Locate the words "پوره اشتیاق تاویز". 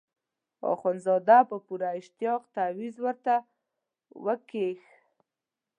1.65-2.95